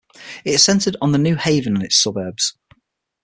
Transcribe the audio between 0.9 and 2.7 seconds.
on the New Haven and its suburbs.